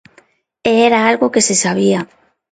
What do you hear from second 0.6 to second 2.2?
E era algo que se sabía.